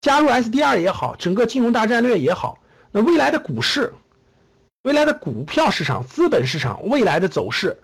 [0.00, 2.58] 加入 SDR 也好，整个金融大战略也好，
[2.90, 3.92] 那未来的股市、
[4.82, 7.78] 未来的股票市场、资本市场未来的走势，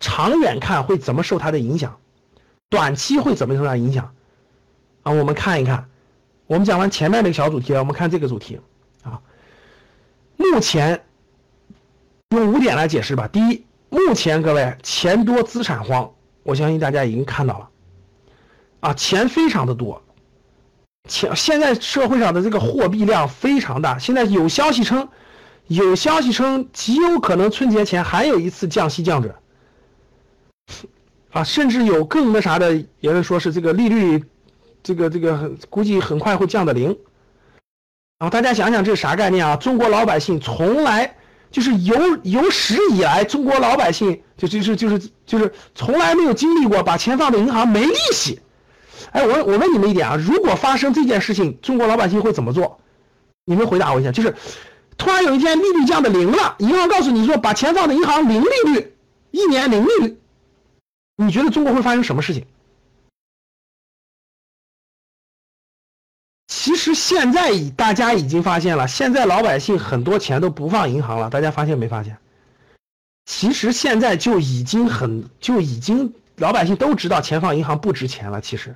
[0.00, 1.98] 长远看会怎么受它的影响？
[2.68, 4.14] 短期会怎么受它影响？
[5.02, 5.88] 啊，我们看一看。
[6.46, 8.60] 我们讲完前面那个小主题了，我们看这个主题
[9.02, 9.20] 啊。
[10.36, 11.04] 目前
[12.30, 13.28] 用五点来解释吧。
[13.28, 16.12] 第一，目前各位钱多资产荒，
[16.42, 17.70] 我相信大家已经看到了
[18.80, 20.03] 啊，钱非常的多。
[21.08, 25.06] 钱现在社会上的这个货币量非常大，现在有消息称，
[25.66, 29.34] 有消息称极有可能春节前还有一次降息降准，
[31.30, 34.24] 啊，甚至有更那啥的有人说是这个利率，
[34.82, 36.86] 这个这个估计很快会降到零。
[38.18, 39.56] 然后大家想想这是啥概念啊？
[39.56, 41.14] 中国老百姓从来
[41.50, 48.40] 就是有有史以来，中国老百姓就就是就是就是从来没有经历过把钱放在银行没利息。
[49.14, 52.80] 哎，我我问你们一点啊，如果发生这件事情，中国老百姓会怎么做？
[53.44, 54.34] 你们回答我一下，就是
[54.98, 58.96] 突然有一天利率降到零了，银行告诉你说把钱放在银行零利率，
[59.30, 60.18] 一年零利率，
[61.16, 62.44] 你觉得中国会发生什么事情？
[66.48, 72.18] 其实现在已大家已经发现了，现在老百姓很多钱都不放银行了，大家发现没发现？
[73.26, 78.74] 其实现在就已经很就已经老百姓都知道钱放银行不值钱了，其实。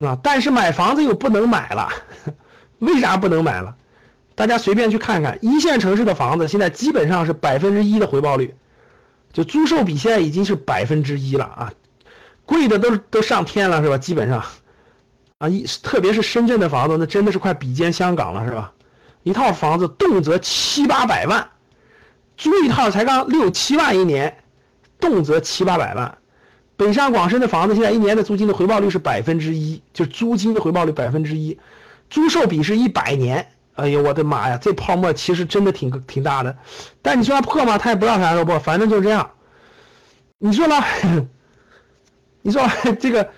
[0.00, 0.18] 啊！
[0.22, 1.88] 但是买房子又不能买了，
[2.78, 3.76] 为啥不能买了？
[4.34, 8.54] 大家随便去看看，一线城市的房子现在基本上是百分之一的回报率，
[9.32, 11.72] 就租售比现在已经是百分之一了啊！
[12.46, 13.98] 贵的都都上天了是吧？
[13.98, 14.42] 基本上，
[15.38, 18.72] 啊一特别是深圳的房子，那真的是快比肩香港了是吧？
[19.22, 21.46] 一套房子动辄七八百万，
[22.38, 24.34] 租一套才刚六七万一年，
[24.98, 26.16] 动辄七八百万。
[26.80, 31.58] 北上广深的房子现在一年的租金的回报率是百分之一，就是租金的回报率百分之一，
[32.08, 33.46] 租售比是一百年。
[33.74, 36.56] 哎呦我的妈呀，这泡沫其实真的挺挺大的。
[37.02, 37.76] 但你说它破吗？
[37.76, 39.30] 它也不让啥说破，反正就是这样。
[40.38, 40.76] 你说呢？
[42.40, 42.66] 你说
[42.98, 43.28] 这个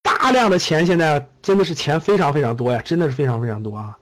[0.00, 3.98] 大量的钱现在真的是钱非常非常多呀，真的是非常非常多啊。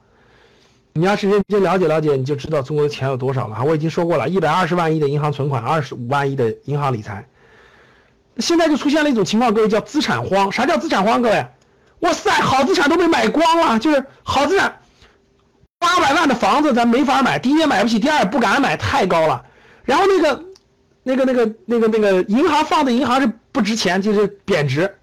[0.93, 3.63] 你要是认真了解了解，你就知道中国的钱有多少了。
[3.65, 7.25] 我已经说过了，一百二十万亿的银行存款，二十五万亿的银行理财。
[8.37, 10.51] 现在就出现了一种情况，各位叫资产荒。
[10.51, 11.21] 啥叫资产荒？
[11.21, 11.45] 各位，
[11.99, 14.79] 哇塞，好资产都被买光了，就是好资产，
[15.79, 19.43] 八百万的房子咱没法买，第一也买不起，第二不敢买，太高了。
[19.83, 20.43] 然后那个，
[21.03, 24.95] 那个那个那个那个银行放的银行是不值钱，就是贬值。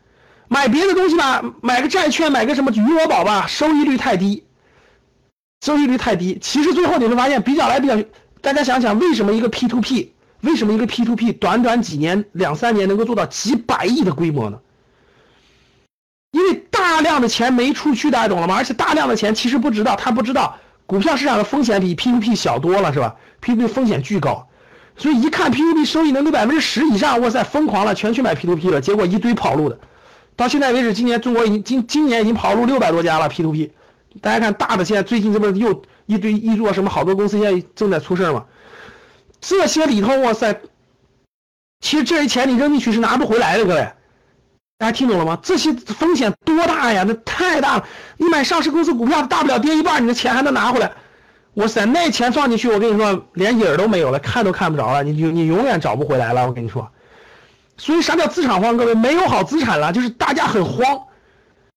[0.48, 4.44] 买别的东西吧，买个债券，买个什么余额宝吧，收益率太低，
[5.62, 6.38] 收益率太低。
[6.40, 7.96] 其实最后你会发现，比较来比较，
[8.40, 10.14] 大家想想，为什么一个 P to P？
[10.42, 14.58] 为什么一个 P to P 短短几年两三年能够做到几百亿的规模呢？
[16.30, 18.54] 因为大量的钱没出去，大家懂了吗？
[18.54, 20.56] 而且大量的钱其实不知道，他不知道
[20.86, 24.46] 股票市场的风险比 P to P 小多了，是吧？P to P 风险巨高，
[24.96, 28.80] 所以一看 P to P 收益能有百分之十以上，哇塞，疯狂了，全去买 P to P 了。
[28.80, 29.78] 结果一堆跑路的，
[30.36, 33.72] 到现在为止，今年中国已经今今年已经跑路六百多家了 P to P。
[34.20, 38.44] 大家看大的，现在最近这不是又一堆一做什么好多公司现在正在出事吗？
[39.40, 40.60] 这些里头，哇塞，
[41.80, 43.92] 其实这些钱你扔进去是拿不回来的，各位，
[44.78, 45.38] 大家听懂了吗？
[45.42, 47.04] 这些风险多大呀？
[47.06, 47.84] 那太大了！
[48.16, 50.90] 你买上市公司股票，大不了跌一半，你的钱还能拿回来。
[51.54, 56.46] 哇塞，那钱放进去，我跟你说，连影儿都没有了，看都看不着了，你你你永远找不回来了。
[56.46, 56.88] 我跟你说，
[57.76, 58.76] 所以啥叫资产荒？
[58.76, 61.00] 各位，没有好资产了，就是大家很慌，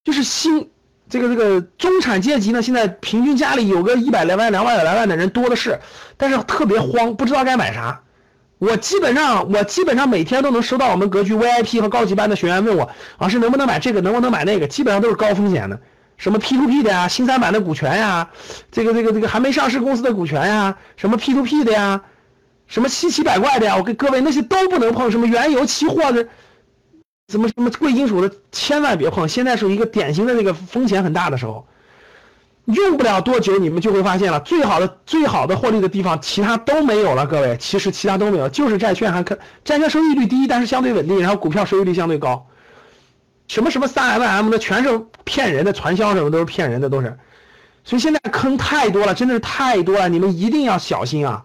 [0.04, 0.70] 就是心。
[1.12, 5.78] 这个这个中产阶级呢，现在平均家里有个一百来万、两百来万的人多的是，
[6.16, 8.00] 但是特别慌，不知道该买啥。
[8.60, 14.68] 我基本上，我基本上每天都能收到我们格局 VIP 和高级班的学员问我，老师能不能买这个，能不能买那个？
[14.68, 15.78] 基本上都是高风险的，
[16.16, 18.30] 什么 P2P 的呀，新三板的股权呀，
[18.72, 22.02] 这个这个这个还没上市公司的股权呀，什么 P2P 的呀，
[22.68, 26.26] 什么稀奇百怪的呀，我跟各位那些都不能碰，什么原油期货的。
[27.32, 31.66] 什么什么贵金属的千万别碰，现在是一个典型的那个风险很大的时候，
[32.66, 37.26] 用不了多久你们就会发现了，最好的最好的获利的地方，其他都没有了。
[37.26, 42.46] 各位，其实其他都没有，就是债券还可，债券收益率低，但是相对稳定，然后股票收益率相对高。
[43.48, 47.18] 什么什么三 M M 的全是骗人的，传销什么都是骗人的，都是。
[47.84, 51.44] 所以现在坑太多了，真的是太多了，你们一定要小心啊！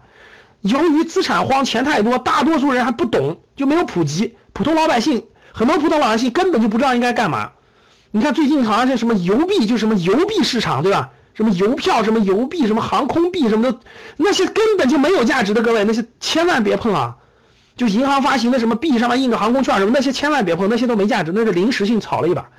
[0.61, 5.25] 由于资产荒，钱太多，大多数人还不懂，就没有普及，普通老百姓。
[5.53, 7.51] 很多普通老百姓根本就不知道应该干嘛。
[8.11, 11.09] 你看最近好像是什么邮币，就什么邮币市场，对吧？
[11.33, 13.79] 什么邮票，什么邮币，什么航空币，什么的，
[14.15, 17.15] 那些根本就没有价值的，各位，那些千万别碰啊！
[17.75, 22.49] 就银行发行的什么币上面印个航空券什么，那些千万别碰，那些都没价值，那是临时性炒了一把。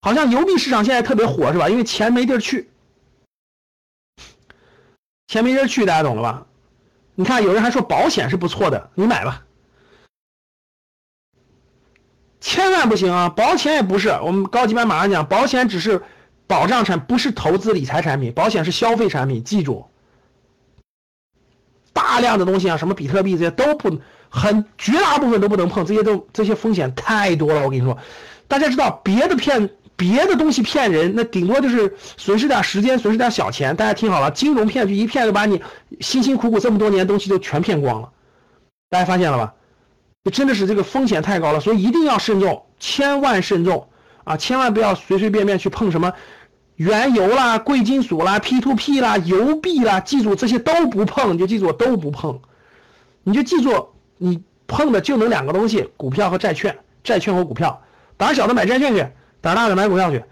[0.00, 1.68] 好像邮币市场现在特别火是吧？
[1.68, 2.68] 因为钱没地儿去，
[5.28, 6.46] 钱没地儿去，大家懂了吧？
[7.14, 9.40] 你看有人还说保险是不错的，你买吧。
[12.42, 13.28] 千万不行啊！
[13.28, 16.02] 保险也不是，我们高级班马上讲，保险只是
[16.48, 19.86] 保障产，不是投资理财产品，保险是消费产品，记住。
[21.92, 23.96] 大量的东西啊，什么比特币这些都不
[24.28, 27.62] 很，绝大部分都不能碰，这些都这些风险太多了。
[27.62, 27.96] 我跟你说，
[28.48, 33.76] 大家知道别的骗别的东西骗人，那顶多就是损失点时间，损失点小钱。
[33.76, 35.62] 大家听好了，金融骗局一骗就把你
[36.00, 38.10] 辛辛苦苦这么多年东西都全骗光了。
[38.90, 39.54] 大家发现了吧？
[40.30, 43.88] 真的是这个风险太高了，所以一定要慎重，千万慎重
[44.22, 44.36] 啊！
[44.36, 46.12] 千万不要随随便便去碰什么
[46.76, 52.40] 原油啦、贵金属啦、P2P 啦、油币啦，记住这些都不碰，你就记住都不碰。
[53.24, 57.82] 你就记住，你碰的就能两个东西：股票和债券，债券和股票。
[58.16, 59.04] 胆小的买债券去，
[59.40, 60.22] 胆大的买股票去。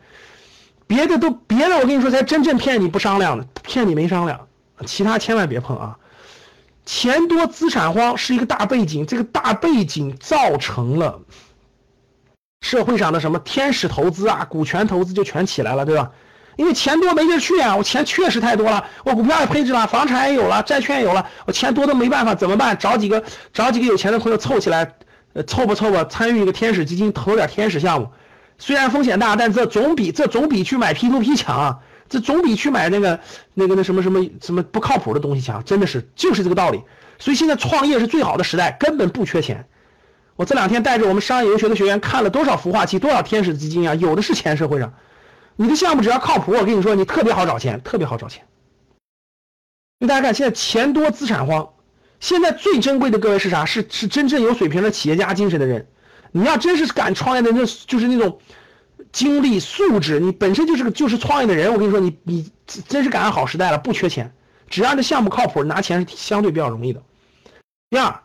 [0.86, 4.40] 别的都别的，我跟你说才真正骗你不商量的，骗你没商量，
[4.86, 5.98] 其他千万别碰啊！
[6.92, 11.20] 钱多资产荒是一个大背景，这个大背景造成了
[12.62, 16.10] 社会上的什么天使投资啊、股权投资就全起来了，对吧？
[16.56, 22.76] 因为钱多没地儿去啊，我钱确实太多了，我股票也配置了，房产也有了，债券也有了，我钱多的没办法，怎么办？
[22.76, 23.22] 找几个
[23.52, 24.92] 找几个有钱的朋友凑起来，
[25.34, 28.08] 呃，凑吧凑吧，参与一个天使基金，投点天使项目，
[28.58, 31.78] 虽然风险大，但这总比这总比去买 P to P 强啊。
[32.10, 33.18] 这总比去买那个、
[33.54, 36.82] 那个、那什么什么什么不靠谱的东西强，真的是就是这个道理。
[37.20, 39.64] 所以现在创业是最好的时代，根本不缺钱。
[40.34, 44.56] 我这两天带着我们商业游学的学员看了多少孵化器、多少天使基金啊，有的是钱。
[44.56, 44.92] 社会上，
[45.54, 48.44] 你的项目只要靠谱，我跟你说，你特别好找钱，特别好找钱。
[50.00, 51.68] 大家看，现在钱多资产荒，
[52.18, 53.64] 现在最珍贵的各位是啥？
[53.64, 55.86] 是是真正有水平的企业家精神的人。
[56.32, 58.40] 你要真是敢创业的，那就是那种。
[59.12, 64.32] 精力素质，你本身就是个就是创业的人，我跟你说，你你真是赶上好时代了，不缺钱，
[64.68, 67.02] 只要这项目靠谱，拿钱是相对比较容易的。
[67.90, 68.20] 第二，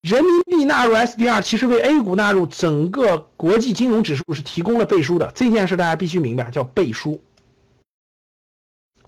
[0.00, 7.22] 人民币纳入 SDR，其实为 A 股纳入整个国际金融指数是提供了背书的，这件事大家必须明白，叫背书。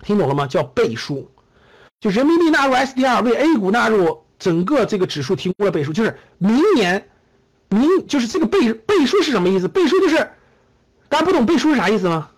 [0.04, 0.46] 听懂了吗？
[0.46, 1.28] 叫背书，
[1.98, 7.08] 就人民币纳入 SDR 为 A 股纳入整个这个指数提供了背书，就是明年
[7.68, 9.66] 明就是这个背背书是什么意思？
[9.66, 10.30] 背书就是。
[11.10, 12.28] 大家不懂背书是啥意思吗？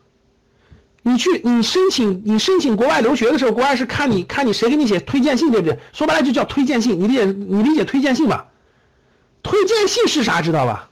[1.02, 5.78] 你去你申请你申请国外留学的时候，国外是看你看你谁给你写推荐信，对不对？
[5.92, 8.46] 说白了就叫推荐信，你理解你理解推荐信吧？
[9.42, 10.88] 推荐信是啥知道吧？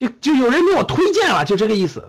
[0.00, 2.08] 就就有人给我推荐了，就这个意思。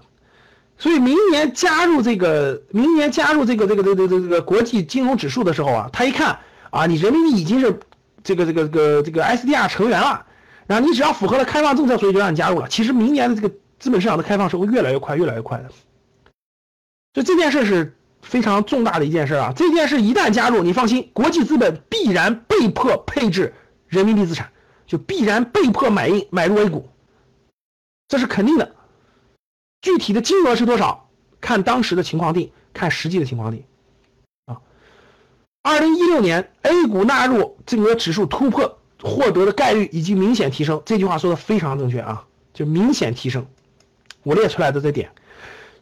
[0.77, 6.39] 所以明年加入这个明年加入这个这个这个这个这个国际金融指数的时候啊，他一看
[6.71, 7.79] 啊，你人民币已经是
[8.23, 10.25] 这个这个这个这个 SDR 成员了，
[10.65, 12.67] 然后你只要符合了开放政策，所以就让你加入了。
[12.67, 13.53] 其实明年的这个。
[13.79, 15.69] 资本市场的开放是会越来越快，越来越快的。
[17.13, 19.51] 所以这件事是非常重大的一件事啊！
[19.55, 23.53] 这件事一旦加入，你放心，国际资本必然被迫配置
[23.87, 24.51] 人民币资产，
[24.85, 26.87] 就必然被迫买入买入 A 股，
[28.07, 28.75] 这是肯定的。
[29.81, 31.09] 具体的金额是多少，
[31.39, 33.63] 看当时的情况定，看实际的情况定。
[34.45, 34.59] 啊，
[35.63, 43.47] 二零一六年 A 股纳入这个指数突破获得的概率已经明显提升，这句话说的非常正确啊，就明显提升。
[44.23, 45.11] 我列出来的这点，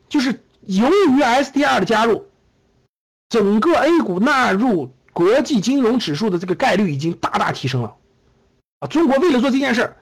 [0.08, 2.28] 就是由于 SDR 的加入，
[3.30, 7.96] 整个 A 股纳入国际金融指数的这个概率已经大大提升了。
[8.80, 9.98] 啊，中国为了做这件事儿，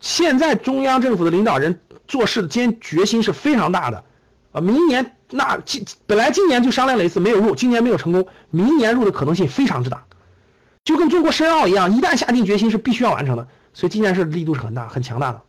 [0.00, 4.04] 现在中央政府的领导人做事的坚决心是非常大的。
[4.52, 10.04] 啊，明年那今本来今年就商量了一次没有入，今年没有成功，明年入的可能性非常之大，
[10.82, 13.46] 就跟中国申奥一样，一旦下定决心是必须要完成的。
[13.72, 15.40] 所以这件事力度是很大、很强大的。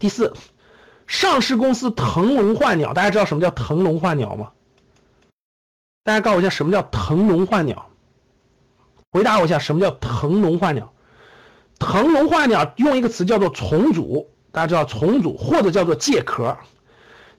[0.00, 0.34] 第四。
[1.10, 4.52] 上市公司腾笼换鸟，大家知道什么叫腾笼换鸟吗？
[6.04, 7.90] 大家告诉我一下什么叫腾笼换鸟？
[9.10, 10.92] 回答我一下什么叫腾笼换鸟？
[11.80, 16.56] 腾笼换鸟用一个词叫做重组，大家知道重组或者叫做借壳，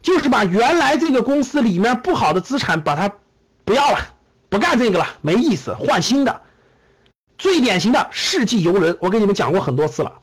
[0.01, 3.15] 就是把原来这个公司里面不好的资产把它
[3.63, 3.99] 不要了，
[4.49, 6.41] 不干这个了，没意思，换新的。
[7.37, 10.20] 最典型的世纪游轮，我给你们讲过很多次了。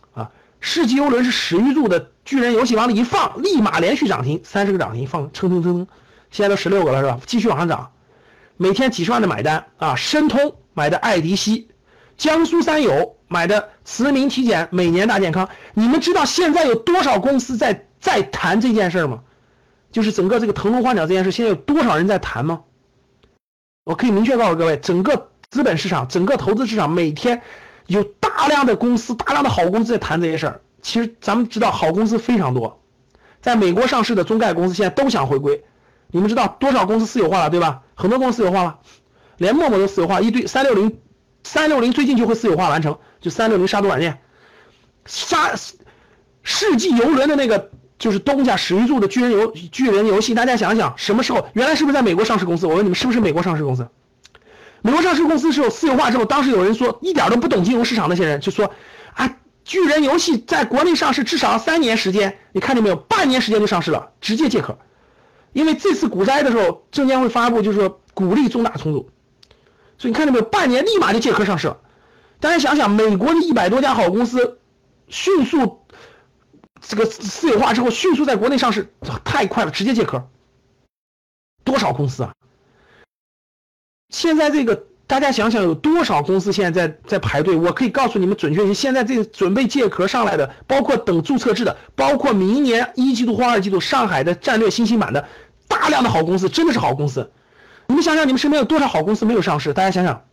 [0.61, 5.87] 世纪游轮是史玉柱的巨人游戏往里一放，立马连续涨停，三十个涨停，放蹭蹭蹭，
[6.31, 7.21] 现在都十六个了是吧？
[7.27, 7.93] 继续往上涨，
[8.57, 9.95] 每天几十万的买单啊！
[9.95, 11.69] 申通买的爱迪西，
[12.17, 15.49] 江苏三友买的慈铭体检，每年大健康。
[15.75, 19.21] 你们知道现在有多少公司在在谈这件事吗？
[19.93, 22.63] 就是整个这个腾笼换鸟这件事，现在有多少人在谈吗？
[23.85, 27.41] 我可以明确告诉各位，整个资本市场，整个投资市场每天。
[27.89, 30.61] 有大量的公司，大量的好公司在谈这些事儿。
[30.81, 32.81] 其实咱们知道，好公司非常多，
[33.43, 33.57] 在。
[33.57, 35.65] 美国上市的中概公司现在都想回归。
[36.11, 37.83] 你们知道多少公司私有化了，对吧？
[37.95, 38.79] 很多公司私有化了，
[39.37, 40.99] 连陌陌都私有化，一堆三六零，
[41.43, 44.19] 三六零最近就会私有化完成，就三六零杀毒软件，
[45.05, 45.53] 杀
[46.43, 51.49] 世纪游轮的那个就是东家史玉柱的巨人游巨人游戏，大家想想什么时候？
[51.55, 52.67] 原来是不是在美国上市公司？
[52.67, 53.89] 我问你们是不是美国上市公司？
[54.83, 58.73] 美国上市公司是有私有化之后，当时有人说一点都不懂金融市场，那些人就说
[59.15, 62.97] 啊，巨人游戏在国内上市至少三年时间，你看见没有？
[62.97, 64.79] 半年时间就上市了，直接借壳。
[65.53, 69.11] 因为这次股灾的时候，证监会发布就是说鼓励重大重组，
[69.99, 70.45] 所以你看到没有？
[70.45, 71.79] 半年立马就借壳上市了。
[72.39, 74.61] 大家想想，美国的一百多家好公司
[75.09, 75.85] 迅速
[76.81, 78.93] 这个私有化之后，迅速在国内上市，
[79.25, 80.29] 太快了，直接借壳。
[81.65, 82.33] 多少公司啊？
[84.11, 87.57] 现在这个大家想想，有多少公司现在在在排队？
[87.57, 95.27] 我可以告诉你们准确些，现在这准备借壳上来的，包括等注册制的，包括明年一季度或二季度上海的战略新兴板的。
[95.67, 97.31] 大量的好公司真的是好公司，
[97.89, 99.75] 你们想想，你们身边有多少好公司没有上市？
[99.75, 100.25] 大家想想，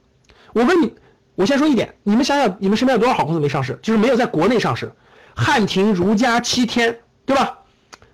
[0.54, 0.94] 我问你，
[1.36, 3.78] 我先说一点，你们想想，你们身边有多少好公司没上市？
[3.82, 4.92] 就是没有在国内上市，
[5.36, 7.60] 汉庭、如家、七天，对吧？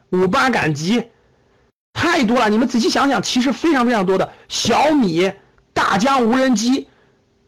[0.09, 1.03] 五八赶集，
[1.93, 2.49] 太多了。
[2.49, 5.31] 你们仔细想想，其实非常非常多的，小米、
[5.91, 6.87] 大疆无人机、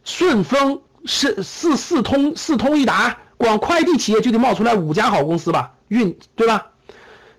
[0.04, 5.76] 顺丰、是四四通、四通一达，光快递企业就得冒出来五家好公司吧？
[5.88, 6.72] 运，对吧？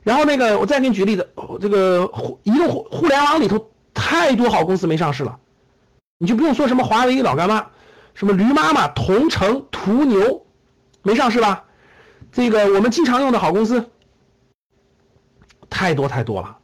[0.03, 1.29] 然后那个，我再给你举例子，
[1.61, 5.39] 这个互移动互互联网里头太多好公司没上市了，
[6.17, 7.67] 你就不用说什么华为老干妈，
[8.15, 10.47] 什么驴妈妈、同城、途牛，
[11.03, 11.65] 没上市吧？
[12.33, 13.91] 这个我们经常用的好公司
[15.69, 16.57] 太多太多了，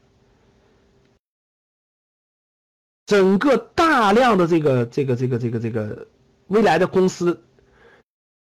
[3.10, 6.06] 整个大量的这个这个这个这个这个
[6.46, 7.42] 未来的公司，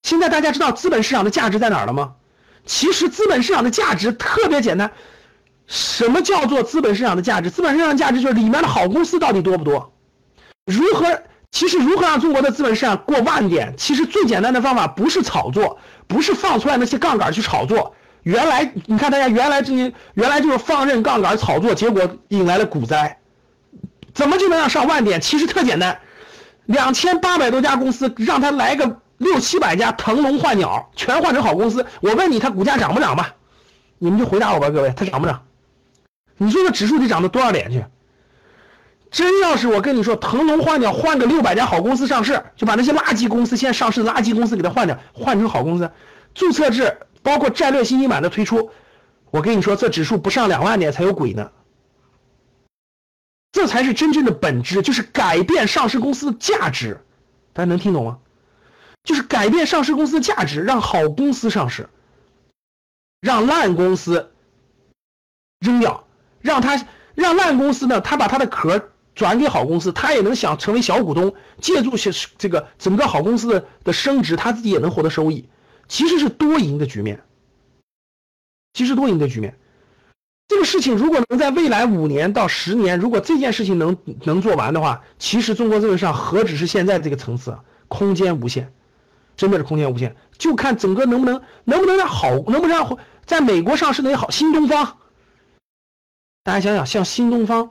[0.03, 2.15] 现在大家知道资本市场的价值在哪儿了吗？
[2.65, 4.91] 其实资本市场的价值特别简单，
[5.69, 7.49] 什么叫做资本市场的价值？
[7.49, 9.93] 资本市场的价值就是里面的好公司到底多不多？
[10.65, 11.23] 如何？
[11.53, 13.73] 其实如何让中国的资本市场过万点？
[13.77, 17.95] 其实最简单的方法不是炒作，不是放出来那些杠杆去炒作。
[18.25, 23.17] 原来你看大家原来这些原来就是放任杠杆炒作，结果引来了股灾。
[24.17, 25.21] 怎么就能让上万点？
[25.21, 26.01] 其实特简单，
[26.65, 29.01] 两千八百多家公司，让他来个。
[29.19, 31.87] 六七百家腾笼换鸟，全换成好公司。
[32.03, 33.35] 我问你，它股价涨不涨吧？
[33.99, 35.43] 你们就回答我吧，各位，它涨不涨？
[36.37, 37.83] 你说这指数得涨到多少点去？
[39.11, 45.91] 真要是我跟你说腾笼换鸟，换个六百家好公司上市，就把那些垃圾公司，现在上市的垃圾公司给它换掉，换成好公司，
[46.35, 48.71] 注册制包括战略新兴板的推出，
[49.31, 51.51] 我跟你说，这指数不上两万点才有鬼呢。
[53.57, 57.01] 这才是真正的本质，就是改变上市公司的价值。
[57.55, 58.19] 大家能听懂吗？
[59.03, 61.89] 就是改变上市公司的价值，让好公司上市，
[63.23, 64.31] 让烂公司
[65.61, 66.07] 扔掉，
[66.43, 75.49] 让他让烂公司呢，他把他的壳转给好公司，他也能想成为小股东，借助些这个整个好公司的的升值，他自己也能获得收益，
[75.89, 77.23] 其实是多赢的局面，
[78.75, 79.59] 其实多赢的局面。
[80.49, 87.57] 这个事情如果能在未来五年到十年，如果这件事情能能做完的话，其实中国资本上何止是现在这个层次，
[87.89, 88.73] 空间无限。
[89.37, 94.97] 真的是空间无限，就看整个能不能能不能让好，能不能让在美国上市的也好，新东方，
[96.43, 97.69] 大家想想，像新东方，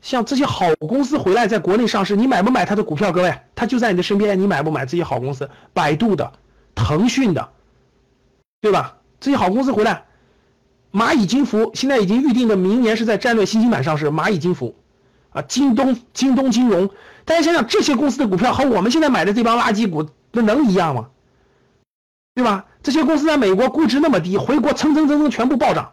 [0.00, 3.12] 像这些好公司回来在国内上市，你买不买它的股票？
[3.12, 5.48] 各位，它就在你的身边，你买不买这些好公司？
[5.72, 6.32] 百度的、
[6.74, 7.48] 腾讯的，
[8.60, 8.96] 对吧？
[9.20, 10.04] 这些好公司回来，
[10.94, 14.76] 蚂蚁金服现在已经预定的明年是在战略新兴板上市，蚂蚁金服，
[15.30, 16.88] 啊，京东、京东金融，
[17.24, 20.08] 大家想想这些公司的股票和我们现在买的这帮垃圾股。
[20.30, 21.10] 那能一样吗？
[22.34, 22.66] 对吧？
[22.82, 25.92] 这些公司在美国估值那么低，回国蹭蹭蹭蹭全部暴涨，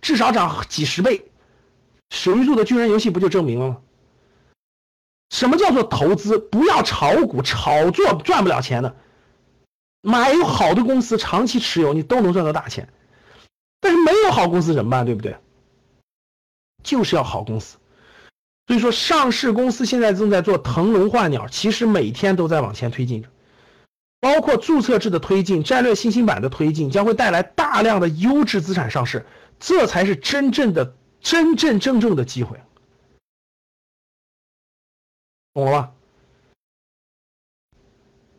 [0.00, 1.26] 至少涨几十倍。
[2.10, 3.76] 史玉柱的巨人游戏不就证明了吗？
[5.30, 6.38] 什么叫做投资？
[6.38, 8.96] 不要炒股，炒作赚不了钱的。
[10.00, 12.88] 买有好的公司，长期持有，你都能赚到大钱。
[13.80, 15.04] 但是没有好公司怎么办？
[15.04, 15.36] 对不对？
[16.82, 17.78] 就是要好公司。
[18.66, 23.28] 所以说，上市公司现在正在做腾笼换鸟，其实每天都在往前推进着。
[24.20, 29.24] 包括注册制的推进、战略新兴板的推进，将会带来大量的优质资产上市，
[29.60, 32.60] 这才是真正的、真真正正的机会，
[35.54, 35.92] 懂了吧？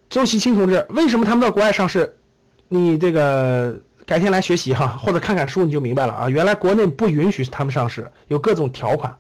[0.10, 2.20] 周习清同志，为什么他们到国外上市？
[2.68, 6.30] 你这个改天来学习哈， 或者看看书你就明白了啊。
[6.30, 9.16] 原来国内不允许他们上市，有各种条款。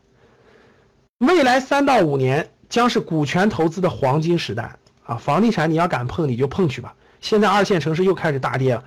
[1.20, 4.78] 未来三到五年将是股权投资的黄金时代。
[5.04, 6.96] 啊，房地产你要敢碰你就碰去吧。
[7.22, 8.84] 现在二线城市又开始大跌了，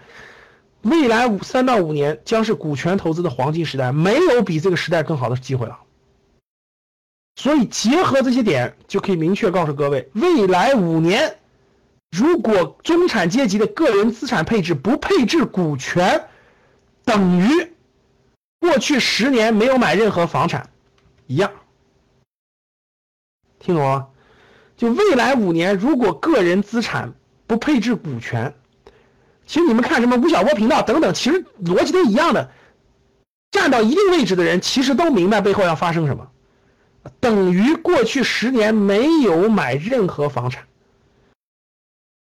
[0.82, 5.78] 未来五三到五年将是股权投资的黄金时代，没有比这个时代更好的机会了。
[7.36, 11.36] 所以结合这些点，就可以明确告诉各位，未来五年，
[12.16, 16.28] 如果中产阶级的个人资产配置不配置股权，
[17.04, 17.72] 等于
[18.60, 20.68] 过去十年没有买任何房产
[21.26, 21.50] 一样。
[23.58, 24.08] 听懂吗？
[24.76, 27.14] 就未来五年，如果个人资产
[27.46, 28.54] 不配置股权，
[29.46, 32.50] 其实你们看什么吴晓波频道等等，其实逻辑都一样的。
[33.52, 36.30] 站到一定位置的人，其实都明白背后要发生什么，
[37.20, 40.64] 等于过去十年没有买任何房产，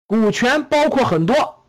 [0.07, 1.65] 股权包括很多，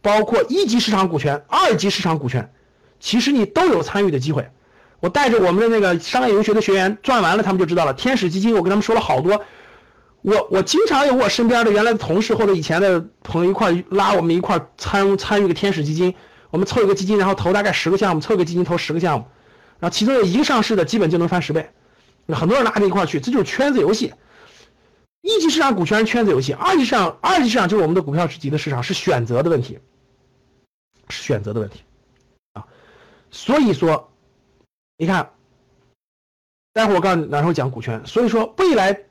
[0.00, 2.50] 包括一级市场股权、二级市场股权，
[2.98, 4.48] 其实你都有参与的机会。
[5.00, 7.94] 我带着我们的那个商业游学的学员赚完了，他们就知道了。
[7.94, 9.44] 天使基金，我跟他们说了好多。
[10.22, 16.14] 我我经常有我身边的原来的同事或者以前的朋友一块拉我们一块参参与个天使基金，
[16.50, 19.26] 我们凑一个基金，然后投大概十个项目，凑个基金投十个项目，
[19.78, 21.70] 然后其中有一个上市的，基本就能翻十倍。
[22.28, 24.12] 很多人拉着一块去，这就是圈子游戏。
[25.22, 29.78] 一级市场股权是圈子游戏，二级市场二级市场就是我们的股票级的市场，是选择的问题，
[31.08, 31.80] 是选择的问题
[32.52, 32.66] 啊。
[33.30, 34.10] 所以说，
[34.96, 35.30] 你看，
[36.72, 38.06] 待会儿我告诉你，然后讲股权。
[38.06, 39.04] 所以说未来。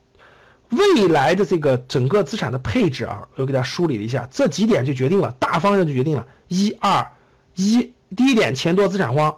[0.70, 6.28] 未来的这个整个资产的配置啊，我给大家梳理了一下，这几点就决定了大方向就决定了。
[6.50, 7.10] 一二
[7.56, 9.38] 一，第一点钱多资产荒，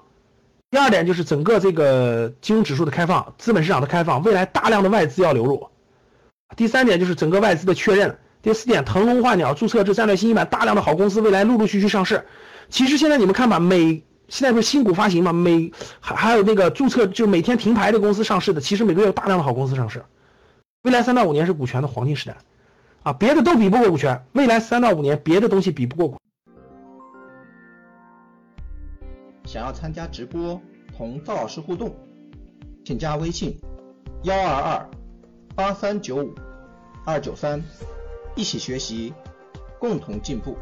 [0.71, 5.69] 第二点就是整个这个金融指数的开放，资本市场的开放，未来大量的外资要流入。
[6.55, 8.17] 第三点就是整个外资的确认。
[8.41, 12.25] 第四点，腾笼换鸟，注册制战略新兴板，大量的好公司未来陆陆续续上市。
[12.69, 20.03] 其实现在你们看吧，每现在不是新股发行嘛，每还还有那个注册就每天停牌的公司上市的，其实每个月有大量的好公司上市。
[20.83, 22.37] 未来三到五年是股权的黄金时代，
[23.03, 24.25] 啊，别的都比不过股权。
[24.31, 26.17] 未来三到五年，别的东西比不过。
[29.45, 30.61] 想要参加直播
[30.95, 31.93] 同赵老师互动，
[32.85, 33.59] 请加微信
[34.23, 34.89] 幺二二
[35.59, 36.33] 八三九五
[37.05, 37.61] 二九三，
[38.33, 39.13] 一起学习，
[39.77, 40.55] 共同进步。